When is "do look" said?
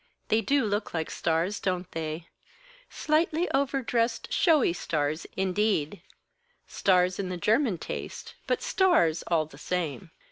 0.41-0.95